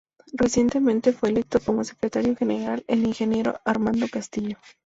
[0.33, 4.57] Recientemente fue electo como Secretario General el Ingeniero Armando Castillo.